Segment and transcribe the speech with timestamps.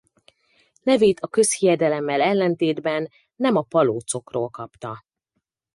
[0.83, 5.05] Nevét a közhiedelemmel ellentétben nem a palócokról kapta.